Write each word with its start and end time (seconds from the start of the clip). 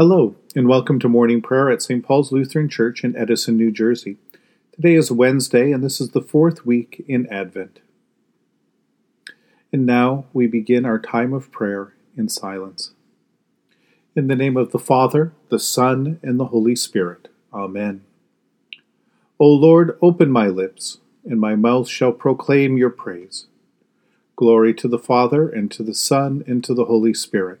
Hello, 0.00 0.36
and 0.54 0.68
welcome 0.68 1.00
to 1.00 1.08
morning 1.08 1.42
prayer 1.42 1.68
at 1.68 1.82
St. 1.82 2.04
Paul's 2.04 2.30
Lutheran 2.30 2.68
Church 2.68 3.02
in 3.02 3.16
Edison, 3.16 3.56
New 3.56 3.72
Jersey. 3.72 4.16
Today 4.70 4.94
is 4.94 5.10
Wednesday, 5.10 5.72
and 5.72 5.82
this 5.82 6.00
is 6.00 6.10
the 6.10 6.22
fourth 6.22 6.64
week 6.64 7.04
in 7.08 7.26
Advent. 7.32 7.80
And 9.72 9.84
now 9.84 10.26
we 10.32 10.46
begin 10.46 10.86
our 10.86 11.00
time 11.00 11.32
of 11.32 11.50
prayer 11.50 11.94
in 12.16 12.28
silence. 12.28 12.92
In 14.14 14.28
the 14.28 14.36
name 14.36 14.56
of 14.56 14.70
the 14.70 14.78
Father, 14.78 15.32
the 15.48 15.58
Son, 15.58 16.20
and 16.22 16.38
the 16.38 16.46
Holy 16.46 16.76
Spirit. 16.76 17.26
Amen. 17.52 18.04
O 19.40 19.48
Lord, 19.48 19.98
open 20.00 20.30
my 20.30 20.46
lips, 20.46 20.98
and 21.24 21.40
my 21.40 21.56
mouth 21.56 21.88
shall 21.88 22.12
proclaim 22.12 22.78
your 22.78 22.90
praise. 22.90 23.46
Glory 24.36 24.72
to 24.74 24.86
the 24.86 24.96
Father, 24.96 25.48
and 25.48 25.72
to 25.72 25.82
the 25.82 25.92
Son, 25.92 26.44
and 26.46 26.62
to 26.62 26.72
the 26.72 26.84
Holy 26.84 27.14
Spirit 27.14 27.60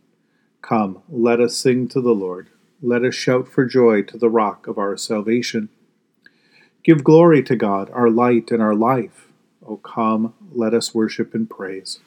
Come, 0.61 1.01
let 1.09 1.39
us 1.39 1.57
sing 1.57 1.87
to 1.89 2.01
the 2.01 2.13
Lord. 2.13 2.49
Let 2.81 3.03
us 3.03 3.15
shout 3.15 3.47
for 3.47 3.65
joy 3.65 4.03
to 4.03 4.17
the 4.17 4.29
rock 4.29 4.67
of 4.67 4.77
our 4.77 4.95
salvation. 4.95 5.69
Give 6.83 7.03
glory 7.03 7.43
to 7.43 7.55
God, 7.55 7.89
our 7.91 8.09
light 8.09 8.51
and 8.51 8.61
our 8.61 8.75
life. 8.75 9.27
O 9.65 9.77
come, 9.77 10.33
let 10.51 10.73
us 10.73 10.93
worship 10.93 11.33
and 11.33 11.49
praise. 11.49 11.99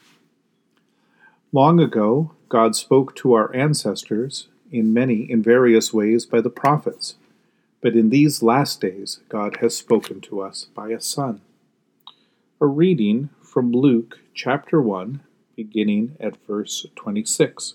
Long 1.52 1.78
ago, 1.78 2.32
God 2.48 2.74
spoke 2.74 3.14
to 3.16 3.34
our 3.34 3.54
ancestors 3.54 4.48
in 4.72 4.92
many, 4.92 5.30
in 5.30 5.42
various 5.42 5.92
ways 5.92 6.26
by 6.26 6.40
the 6.40 6.50
prophets. 6.50 7.16
But 7.80 7.94
in 7.94 8.10
these 8.10 8.42
last 8.42 8.80
days, 8.80 9.20
God 9.28 9.58
has 9.60 9.76
spoken 9.76 10.20
to 10.22 10.40
us 10.40 10.66
by 10.74 10.88
a 10.88 11.00
Son. 11.00 11.40
A 12.60 12.66
reading 12.66 13.30
from 13.42 13.72
Luke 13.72 14.18
chapter 14.32 14.80
1, 14.80 15.20
beginning 15.54 16.16
at 16.18 16.44
verse 16.46 16.86
26. 16.96 17.74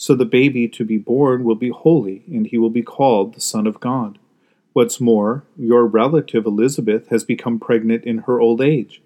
So 0.00 0.14
the 0.14 0.24
baby 0.24 0.66
to 0.66 0.82
be 0.82 0.96
born 0.96 1.44
will 1.44 1.56
be 1.56 1.68
holy, 1.68 2.24
and 2.26 2.46
he 2.46 2.56
will 2.56 2.70
be 2.70 2.80
called 2.80 3.34
the 3.34 3.40
Son 3.42 3.66
of 3.66 3.80
God. 3.80 4.18
What's 4.72 4.98
more, 4.98 5.44
your 5.58 5.84
relative 5.84 6.46
Elizabeth 6.46 7.08
has 7.08 7.22
become 7.22 7.60
pregnant 7.60 8.06
in 8.06 8.20
her 8.20 8.40
old 8.40 8.62
age. 8.62 9.02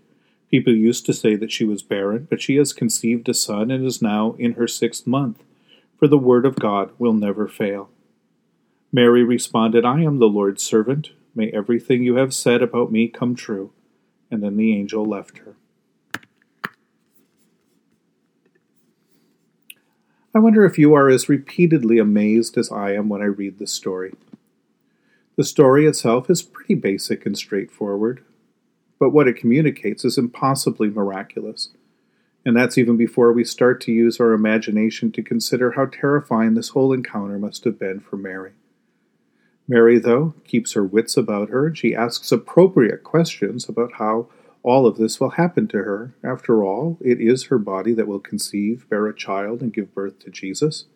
People 0.52 0.72
used 0.72 1.04
to 1.06 1.12
say 1.12 1.34
that 1.34 1.50
she 1.50 1.64
was 1.64 1.82
barren, 1.82 2.28
but 2.30 2.40
she 2.40 2.54
has 2.58 2.72
conceived 2.72 3.28
a 3.28 3.34
son 3.34 3.72
and 3.72 3.84
is 3.84 4.00
now 4.00 4.36
in 4.38 4.52
her 4.52 4.68
sixth 4.68 5.04
month, 5.04 5.42
for 5.98 6.06
the 6.06 6.16
word 6.16 6.46
of 6.46 6.54
God 6.54 6.92
will 6.96 7.12
never 7.12 7.48
fail. 7.48 7.90
Mary 8.92 9.24
responded, 9.24 9.84
I 9.84 10.02
am 10.02 10.20
the 10.20 10.26
Lord's 10.26 10.62
servant. 10.62 11.10
May 11.34 11.50
everything 11.50 12.04
you 12.04 12.14
have 12.18 12.32
said 12.32 12.62
about 12.62 12.92
me 12.92 13.08
come 13.08 13.34
true. 13.34 13.72
And 14.30 14.44
then 14.44 14.56
the 14.56 14.72
angel 14.72 15.04
left 15.04 15.38
her. 15.38 15.56
I 20.36 20.40
wonder 20.40 20.64
if 20.64 20.78
you 20.78 20.94
are 20.94 21.08
as 21.08 21.28
repeatedly 21.28 21.98
amazed 21.98 22.58
as 22.58 22.72
I 22.72 22.92
am 22.92 23.08
when 23.08 23.22
I 23.22 23.26
read 23.26 23.60
this 23.60 23.72
story. 23.72 24.14
The 25.36 25.44
story 25.44 25.86
itself 25.86 26.28
is 26.28 26.42
pretty 26.42 26.74
basic 26.74 27.24
and 27.24 27.38
straightforward, 27.38 28.24
but 28.98 29.10
what 29.10 29.28
it 29.28 29.36
communicates 29.36 30.04
is 30.04 30.18
impossibly 30.18 30.90
miraculous. 30.90 31.68
And 32.44 32.56
that's 32.56 32.76
even 32.76 32.96
before 32.96 33.32
we 33.32 33.44
start 33.44 33.80
to 33.82 33.92
use 33.92 34.18
our 34.18 34.32
imagination 34.32 35.12
to 35.12 35.22
consider 35.22 35.72
how 35.72 35.86
terrifying 35.86 36.54
this 36.54 36.70
whole 36.70 36.92
encounter 36.92 37.38
must 37.38 37.62
have 37.62 37.78
been 37.78 38.00
for 38.00 38.16
Mary. 38.16 38.52
Mary, 39.68 40.00
though, 40.00 40.34
keeps 40.44 40.72
her 40.72 40.84
wits 40.84 41.16
about 41.16 41.48
her, 41.48 41.68
and 41.68 41.78
she 41.78 41.94
asks 41.94 42.32
appropriate 42.32 43.04
questions 43.04 43.68
about 43.68 43.92
how 43.94 44.26
all 44.64 44.86
of 44.86 44.96
this 44.96 45.20
will 45.20 45.30
happen 45.30 45.68
to 45.68 45.76
her. 45.76 46.14
After 46.24 46.64
all, 46.64 46.98
it 47.00 47.20
is 47.20 47.44
her 47.44 47.58
body 47.58 47.92
that 47.92 48.08
will 48.08 48.18
conceive, 48.18 48.88
bear 48.88 49.06
a 49.06 49.14
child, 49.14 49.60
and 49.60 49.72
give 49.72 49.94
birth 49.94 50.18
to 50.20 50.30
Jesus. 50.30 50.86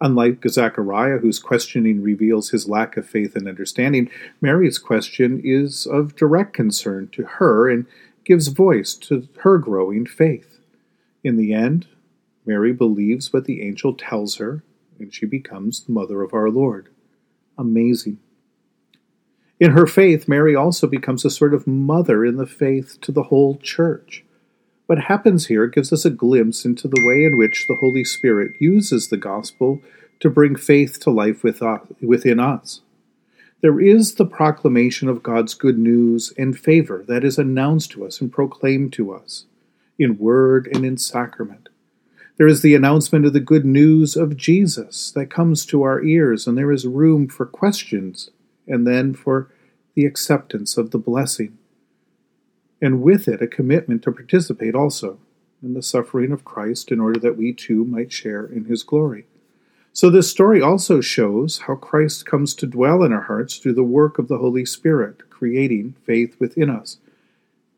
Unlike 0.00 0.48
Zechariah, 0.48 1.18
whose 1.18 1.38
questioning 1.38 2.02
reveals 2.02 2.50
his 2.50 2.68
lack 2.68 2.96
of 2.96 3.06
faith 3.06 3.36
and 3.36 3.46
understanding, 3.46 4.10
Mary's 4.40 4.78
question 4.78 5.40
is 5.44 5.86
of 5.86 6.16
direct 6.16 6.54
concern 6.54 7.08
to 7.12 7.24
her 7.24 7.68
and 7.68 7.84
gives 8.24 8.48
voice 8.48 8.94
to 8.94 9.28
her 9.40 9.58
growing 9.58 10.06
faith. 10.06 10.58
In 11.22 11.36
the 11.36 11.52
end, 11.52 11.88
Mary 12.46 12.72
believes 12.72 13.32
what 13.32 13.44
the 13.44 13.60
angel 13.60 13.92
tells 13.92 14.36
her, 14.36 14.62
and 14.98 15.12
she 15.12 15.26
becomes 15.26 15.80
the 15.80 15.92
mother 15.92 16.22
of 16.22 16.32
our 16.32 16.48
Lord. 16.48 16.88
Amazing. 17.58 18.18
In 19.60 19.72
her 19.72 19.86
faith, 19.86 20.28
Mary 20.28 20.54
also 20.54 20.86
becomes 20.86 21.24
a 21.24 21.30
sort 21.30 21.52
of 21.52 21.66
mother 21.66 22.24
in 22.24 22.36
the 22.36 22.46
faith 22.46 22.98
to 23.00 23.10
the 23.10 23.24
whole 23.24 23.56
church. 23.56 24.24
What 24.86 25.00
happens 25.04 25.46
here 25.46 25.66
gives 25.66 25.92
us 25.92 26.04
a 26.04 26.10
glimpse 26.10 26.64
into 26.64 26.86
the 26.86 27.04
way 27.04 27.24
in 27.24 27.36
which 27.36 27.66
the 27.66 27.76
Holy 27.76 28.04
Spirit 28.04 28.52
uses 28.60 29.08
the 29.08 29.16
gospel 29.16 29.80
to 30.20 30.30
bring 30.30 30.54
faith 30.54 31.00
to 31.00 31.10
life 31.10 31.42
within 31.42 32.40
us. 32.40 32.82
There 33.60 33.80
is 33.80 34.14
the 34.14 34.24
proclamation 34.24 35.08
of 35.08 35.24
God's 35.24 35.54
good 35.54 35.78
news 35.78 36.32
and 36.38 36.56
favor 36.56 37.04
that 37.08 37.24
is 37.24 37.38
announced 37.38 37.90
to 37.92 38.06
us 38.06 38.20
and 38.20 38.32
proclaimed 38.32 38.92
to 38.94 39.12
us 39.12 39.46
in 39.98 40.18
word 40.18 40.68
and 40.72 40.84
in 40.84 40.96
sacrament. 40.96 41.68
There 42.36 42.46
is 42.46 42.62
the 42.62 42.76
announcement 42.76 43.26
of 43.26 43.32
the 43.32 43.40
good 43.40 43.64
news 43.64 44.14
of 44.14 44.36
Jesus 44.36 45.10
that 45.10 45.30
comes 45.30 45.66
to 45.66 45.82
our 45.82 46.00
ears, 46.04 46.46
and 46.46 46.56
there 46.56 46.70
is 46.70 46.86
room 46.86 47.26
for 47.26 47.44
questions 47.44 48.30
and 48.68 48.86
then 48.86 49.14
for 49.14 49.50
the 49.94 50.04
acceptance 50.04 50.76
of 50.76 50.90
the 50.90 50.98
blessing. 50.98 51.58
And 52.80 53.02
with 53.02 53.26
it, 53.26 53.42
a 53.42 53.46
commitment 53.46 54.02
to 54.02 54.12
participate 54.12 54.74
also 54.74 55.18
in 55.62 55.74
the 55.74 55.82
suffering 55.82 56.30
of 56.30 56.44
Christ 56.44 56.92
in 56.92 57.00
order 57.00 57.18
that 57.20 57.36
we 57.36 57.52
too 57.52 57.84
might 57.84 58.12
share 58.12 58.44
in 58.46 58.66
his 58.66 58.82
glory. 58.82 59.26
So, 59.92 60.10
this 60.10 60.30
story 60.30 60.62
also 60.62 61.00
shows 61.00 61.62
how 61.66 61.74
Christ 61.74 62.24
comes 62.24 62.54
to 62.54 62.66
dwell 62.66 63.02
in 63.02 63.12
our 63.12 63.22
hearts 63.22 63.56
through 63.56 63.72
the 63.72 63.82
work 63.82 64.18
of 64.18 64.28
the 64.28 64.38
Holy 64.38 64.64
Spirit, 64.64 65.28
creating 65.30 65.96
faith 66.04 66.36
within 66.38 66.70
us. 66.70 66.98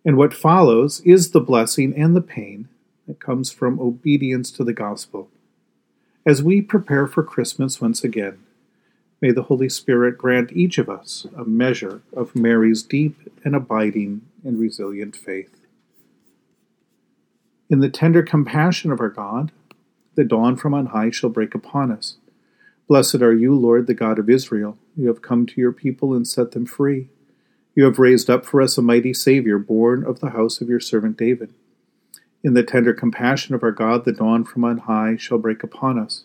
And 0.05 0.17
what 0.17 0.35
follows 0.35 1.01
is 1.01 1.31
the 1.31 1.41
blessing 1.41 1.95
and 1.97 2.15
the 2.15 2.21
pain 2.21 2.69
that 3.07 3.21
comes 3.21 3.51
from 3.51 3.81
obedience 3.81 4.51
to 4.53 4.65
the 4.65 4.73
gospel. 4.73 5.31
As 6.27 6.43
we 6.43 6.61
prepare 6.61 7.07
for 7.07 7.23
Christmas 7.23 7.81
once 7.81 8.05
again, 8.05 8.39
may 9.21 9.31
the 9.31 9.45
Holy 9.45 9.69
Spirit 9.69 10.17
grant 10.17 10.53
each 10.53 10.79
of 10.79 10.89
us 10.89 11.27
a 11.37 11.45
measure 11.45 12.03
of 12.15 12.35
Mary's 12.35 12.83
deep 12.83 13.17
and 13.45 13.55
abiding 13.55 14.23
and 14.45 14.59
resilient 14.59 15.15
faith. 15.15 15.61
In 17.69 17.81
the 17.81 17.91
tender 17.91 18.23
compassion 18.23 18.91
of 18.91 19.01
our 19.01 19.09
God, 19.09 19.53
the 20.17 20.25
dawn 20.25 20.57
from 20.57 20.75
on 20.75 20.87
high 20.87 21.11
shall 21.11 21.31
break 21.31 21.55
upon 21.55 21.93
us. 21.93 22.17
Blessed 22.89 23.23
are 23.23 23.33
you, 23.33 23.55
Lord, 23.55 23.87
the 23.87 23.95
God 23.95 24.19
of 24.19 24.29
Israel. 24.29 24.77
You 24.97 25.07
have 25.09 25.23
come 25.23 25.47
to 25.47 25.61
your 25.61 25.71
people 25.71 26.13
and 26.13 26.27
set 26.27 26.51
them 26.51 26.67
free. 26.67 27.09
You 27.77 27.85
have 27.85 28.01
raised 28.01 28.29
up 28.29 28.45
for 28.45 28.61
us 28.61 28.77
a 28.77 28.83
mighty 28.83 29.15
Savior, 29.15 29.59
born 29.59 30.05
of 30.05 30.19
the 30.19 30.31
house 30.31 30.61
of 30.61 30.69
your 30.69 30.81
servant 30.81 31.17
David. 31.17 31.55
In 32.43 32.55
the 32.55 32.65
tender 32.65 32.93
compassion 32.93 33.55
of 33.55 33.63
our 33.63 33.71
God, 33.71 34.05
the 34.05 34.13
dawn 34.13 34.45
from 34.45 34.65
on 34.65 34.79
high 34.79 35.17
shall 35.17 35.39
break 35.39 35.63
upon 35.63 35.99
us. 35.99 36.25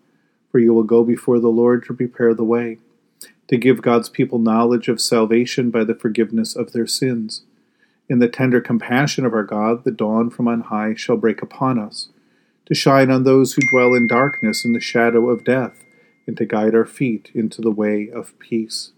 for 0.51 0.59
you 0.59 0.73
will 0.73 0.83
go 0.83 1.03
before 1.03 1.39
the 1.39 1.49
Lord 1.49 1.85
to 1.85 1.93
prepare 1.93 2.33
the 2.33 2.43
way, 2.43 2.77
to 3.47 3.57
give 3.57 3.81
God's 3.81 4.09
people 4.09 4.39
knowledge 4.39 4.87
of 4.87 4.99
salvation 4.99 5.71
by 5.71 5.83
the 5.83 5.95
forgiveness 5.95 6.55
of 6.55 6.71
their 6.73 6.87
sins. 6.87 7.43
In 8.09 8.19
the 8.19 8.27
tender 8.27 8.59
compassion 8.59 9.25
of 9.25 9.33
our 9.33 9.43
God, 9.43 9.83
the 9.83 9.91
dawn 9.91 10.29
from 10.29 10.47
on 10.47 10.61
high 10.61 10.95
shall 10.95 11.17
break 11.17 11.41
upon 11.41 11.79
us, 11.79 12.09
to 12.65 12.75
shine 12.75 13.09
on 13.09 13.23
those 13.23 13.53
who 13.53 13.61
dwell 13.69 13.93
in 13.93 14.07
darkness 14.07 14.65
and 14.65 14.75
the 14.75 14.81
shadow 14.81 15.29
of 15.29 15.45
death, 15.45 15.83
and 16.27 16.35
to 16.37 16.45
guide 16.45 16.75
our 16.75 16.85
feet 16.85 17.31
into 17.33 17.61
the 17.61 17.71
way 17.71 18.09
of 18.13 18.37
peace. 18.39 18.91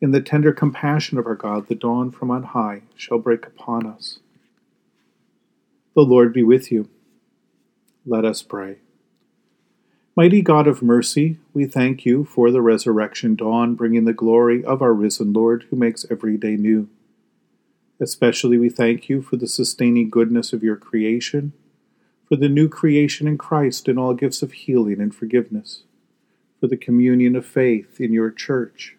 In 0.00 0.12
the 0.12 0.20
tender 0.20 0.52
compassion 0.52 1.18
of 1.18 1.26
our 1.26 1.34
God, 1.34 1.68
the 1.68 1.74
dawn 1.74 2.10
from 2.10 2.30
on 2.30 2.42
high 2.42 2.82
shall 2.96 3.18
break 3.18 3.46
upon 3.46 3.86
us. 3.86 4.20
The 5.94 6.02
Lord 6.02 6.32
be 6.32 6.42
with 6.42 6.70
you. 6.70 6.88
Let 8.06 8.24
us 8.24 8.42
pray. 8.42 8.78
Mighty 10.18 10.42
God 10.42 10.66
of 10.66 10.82
mercy, 10.82 11.38
we 11.54 11.64
thank 11.64 12.04
you 12.04 12.24
for 12.24 12.50
the 12.50 12.60
resurrection 12.60 13.36
dawn, 13.36 13.76
bringing 13.76 14.04
the 14.04 14.12
glory 14.12 14.64
of 14.64 14.82
our 14.82 14.92
risen 14.92 15.32
Lord 15.32 15.66
who 15.70 15.76
makes 15.76 16.04
every 16.10 16.36
day 16.36 16.56
new. 16.56 16.88
Especially 18.00 18.58
we 18.58 18.68
thank 18.68 19.08
you 19.08 19.22
for 19.22 19.36
the 19.36 19.46
sustaining 19.46 20.10
goodness 20.10 20.52
of 20.52 20.64
your 20.64 20.74
creation, 20.74 21.52
for 22.28 22.34
the 22.34 22.48
new 22.48 22.68
creation 22.68 23.28
in 23.28 23.38
Christ 23.38 23.86
and 23.86 23.96
all 23.96 24.12
gifts 24.12 24.42
of 24.42 24.50
healing 24.50 25.00
and 25.00 25.14
forgiveness, 25.14 25.84
for 26.58 26.66
the 26.66 26.76
communion 26.76 27.36
of 27.36 27.46
faith 27.46 28.00
in 28.00 28.12
your 28.12 28.32
church, 28.32 28.96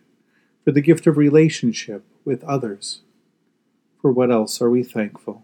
for 0.63 0.71
the 0.71 0.80
gift 0.80 1.06
of 1.06 1.18
relationship 1.18 2.06
with 2.24 2.45
others. 2.45 3.01
For 4.01 4.10
what 4.10 4.31
else 4.31 4.62
are 4.62 4.69
we 4.69 4.83
thankful? 4.83 5.44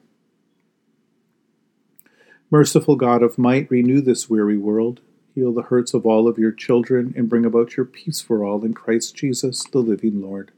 Merciful 2.50 2.96
God 2.96 3.22
of 3.22 3.38
might, 3.38 3.70
renew 3.70 4.00
this 4.00 4.30
weary 4.30 4.58
world, 4.58 5.02
heal 5.36 5.54
the 5.54 5.64
hurts 5.64 5.94
of 5.94 6.06
all 6.06 6.30
of 6.30 6.40
your 6.40 6.54
children, 6.54 7.14
and 7.18 7.30
bring 7.30 7.44
about 7.44 7.76
your 7.76 7.86
peace 7.86 8.22
for 8.22 8.46
all 8.46 8.64
in 8.64 8.74
Christ 8.74 9.14
Jesus, 9.16 9.66
the 9.66 9.80
living 9.80 10.22
Lord. 10.22 10.52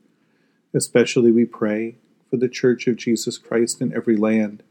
Especially 0.71 1.31
we 1.31 1.45
pray 1.45 1.95
for 2.29 2.38
the 2.38 2.47
Church 2.47 2.85
of 2.85 2.95
Jesus 2.95 3.39
Christ 3.39 3.81
in 3.81 3.91
every 3.95 4.15
land, 4.15 4.62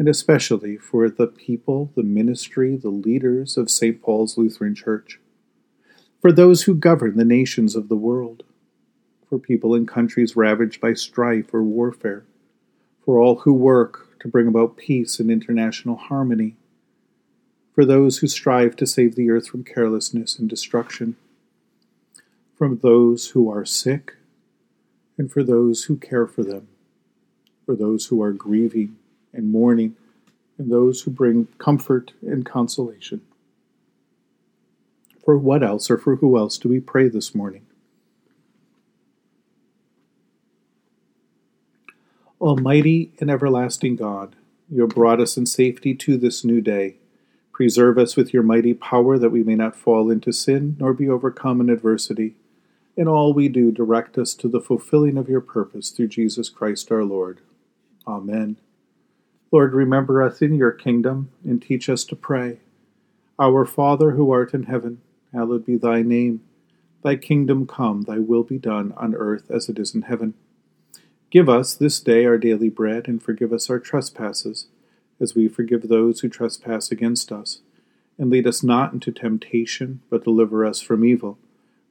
and 0.00 0.08
especially 0.08 0.76
for 0.76 1.08
the 1.08 1.28
people, 1.28 1.92
the 1.94 2.02
ministry, 2.02 2.76
the 2.76 2.88
leaders 2.88 3.56
of 3.56 3.70
St. 3.70 4.02
Paul's 4.02 4.36
Lutheran 4.36 4.74
Church, 4.74 5.20
for 6.20 6.32
those 6.32 6.64
who 6.64 6.74
govern 6.74 7.16
the 7.16 7.24
nations 7.24 7.76
of 7.76 7.88
the 7.88 7.96
world, 7.96 8.42
for 9.28 9.38
people 9.38 9.76
in 9.76 9.86
countries 9.86 10.34
ravaged 10.34 10.80
by 10.80 10.92
strife 10.92 11.54
or 11.54 11.62
warfare, 11.62 12.24
for 13.04 13.20
all 13.20 13.36
who 13.36 13.52
work 13.52 14.18
to 14.18 14.26
bring 14.26 14.48
about 14.48 14.76
peace 14.76 15.20
and 15.20 15.30
international 15.30 15.96
harmony, 15.96 16.56
for 17.74 17.84
those 17.84 18.18
who 18.18 18.26
strive 18.26 18.76
to 18.76 18.86
save 18.86 19.14
the 19.14 19.30
earth 19.30 19.48
from 19.48 19.64
carelessness 19.64 20.38
and 20.38 20.48
destruction, 20.48 21.16
from 22.56 22.78
those 22.78 23.30
who 23.30 23.50
are 23.50 23.64
sick, 23.64 24.16
and 25.16 25.30
for 25.30 25.42
those 25.42 25.84
who 25.84 25.96
care 25.96 26.26
for 26.26 26.42
them, 26.42 26.68
for 27.64 27.74
those 27.74 28.06
who 28.06 28.22
are 28.22 28.32
grieving 28.32 28.96
and 29.32 29.52
mourning, 29.52 29.96
and 30.58 30.70
those 30.70 31.02
who 31.02 31.10
bring 31.10 31.46
comfort 31.58 32.12
and 32.22 32.44
consolation. 32.44 33.22
For 35.24 35.36
what 35.36 35.62
else 35.62 35.90
or 35.90 35.98
for 35.98 36.16
who 36.16 36.36
else 36.36 36.58
do 36.58 36.68
we 36.68 36.80
pray 36.80 37.08
this 37.08 37.34
morning? 37.34 37.66
Almighty 42.40 43.12
and 43.20 43.30
everlasting 43.30 43.96
God, 43.96 44.34
you 44.70 44.80
have 44.80 44.90
brought 44.90 45.20
us 45.20 45.36
in 45.36 45.44
safety 45.44 45.94
to 45.94 46.16
this 46.16 46.42
new 46.42 46.60
day. 46.62 46.96
Preserve 47.60 47.98
us 47.98 48.16
with 48.16 48.32
your 48.32 48.42
mighty 48.42 48.72
power 48.72 49.18
that 49.18 49.28
we 49.28 49.42
may 49.42 49.54
not 49.54 49.76
fall 49.76 50.10
into 50.10 50.32
sin 50.32 50.78
nor 50.80 50.94
be 50.94 51.10
overcome 51.10 51.60
in 51.60 51.68
adversity. 51.68 52.34
In 52.96 53.06
all 53.06 53.34
we 53.34 53.50
do, 53.50 53.70
direct 53.70 54.16
us 54.16 54.32
to 54.36 54.48
the 54.48 54.62
fulfilling 54.62 55.18
of 55.18 55.28
your 55.28 55.42
purpose 55.42 55.90
through 55.90 56.08
Jesus 56.08 56.48
Christ 56.48 56.90
our 56.90 57.04
Lord. 57.04 57.42
Amen. 58.06 58.56
Lord, 59.52 59.74
remember 59.74 60.22
us 60.22 60.40
in 60.40 60.54
your 60.54 60.70
kingdom 60.72 61.32
and 61.44 61.60
teach 61.60 61.90
us 61.90 62.02
to 62.04 62.16
pray. 62.16 62.60
Our 63.38 63.66
Father 63.66 64.12
who 64.12 64.30
art 64.30 64.54
in 64.54 64.62
heaven, 64.62 65.02
hallowed 65.30 65.66
be 65.66 65.76
thy 65.76 66.00
name. 66.00 66.40
Thy 67.04 67.16
kingdom 67.16 67.66
come, 67.66 68.04
thy 68.04 68.20
will 68.20 68.42
be 68.42 68.56
done 68.56 68.94
on 68.96 69.14
earth 69.14 69.50
as 69.50 69.68
it 69.68 69.78
is 69.78 69.94
in 69.94 70.00
heaven. 70.00 70.32
Give 71.30 71.50
us 71.50 71.74
this 71.74 72.00
day 72.00 72.24
our 72.24 72.38
daily 72.38 72.70
bread, 72.70 73.06
and 73.06 73.22
forgive 73.22 73.52
us 73.52 73.68
our 73.68 73.78
trespasses, 73.78 74.68
as 75.20 75.34
we 75.34 75.48
forgive 75.48 75.88
those 75.88 76.20
who 76.20 76.28
trespass 76.28 76.90
against 76.90 77.30
us. 77.30 77.60
And 78.18 78.30
lead 78.30 78.46
us 78.46 78.62
not 78.62 78.92
into 78.92 79.12
temptation, 79.12 80.00
but 80.10 80.24
deliver 80.24 80.64
us 80.64 80.80
from 80.80 81.04
evil. 81.04 81.38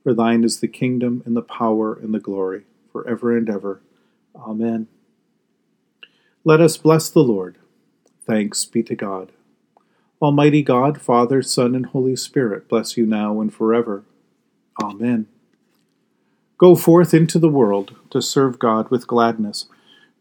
For 0.03 0.13
thine 0.13 0.43
is 0.43 0.59
the 0.59 0.67
kingdom, 0.67 1.23
and 1.25 1.35
the 1.35 1.41
power, 1.41 1.93
and 1.93 2.13
the 2.13 2.19
glory, 2.19 2.63
for 2.91 3.07
ever 3.07 3.35
and 3.35 3.49
ever. 3.49 3.81
Amen. 4.35 4.87
Let 6.43 6.61
us 6.61 6.77
bless 6.77 7.09
the 7.09 7.23
Lord. 7.23 7.57
Thanks 8.25 8.63
be 8.65 8.83
to 8.83 8.95
God. 8.95 9.31
Almighty 10.21 10.61
God, 10.61 11.01
Father, 11.01 11.41
Son, 11.41 11.75
and 11.75 11.87
Holy 11.87 12.15
Spirit, 12.15 12.67
bless 12.67 12.97
you 12.97 13.05
now 13.05 13.39
and 13.41 13.53
forever. 13.53 14.03
Amen. 14.81 15.27
Go 16.57 16.75
forth 16.75 17.13
into 17.13 17.39
the 17.39 17.49
world 17.49 17.95
to 18.09 18.21
serve 18.21 18.59
God 18.59 18.91
with 18.91 19.07
gladness. 19.07 19.65